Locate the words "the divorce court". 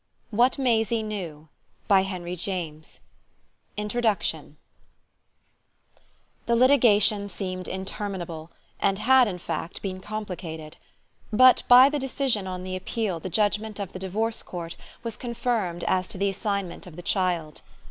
13.93-14.75